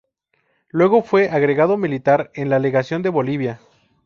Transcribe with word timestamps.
Luego 0.69 1.03
fue 1.03 1.29
agregado 1.29 1.77
militar 1.77 2.31
en 2.33 2.49
la 2.49 2.57
legación 2.57 3.03
de 3.03 3.09
Bolivia. 3.09 3.59